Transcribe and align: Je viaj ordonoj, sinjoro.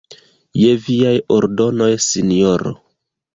Je 0.61 0.71
viaj 0.87 1.11
ordonoj, 1.35 1.91
sinjoro. 2.07 2.75